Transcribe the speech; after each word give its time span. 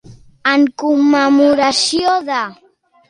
En 0.51 0.63
commemoració 0.83 2.17
de. 2.31 2.43